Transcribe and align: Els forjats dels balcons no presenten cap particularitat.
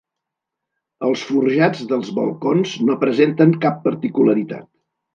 Els 1.07 1.25
forjats 1.27 1.85
dels 1.93 2.11
balcons 2.21 2.75
no 2.89 2.99
presenten 3.07 3.57
cap 3.67 3.81
particularitat. 3.89 4.71